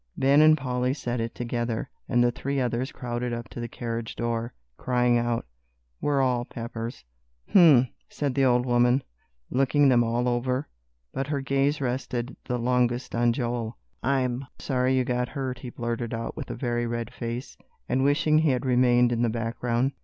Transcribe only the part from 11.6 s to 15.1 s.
rested the longest on Joel. "I'm sorry you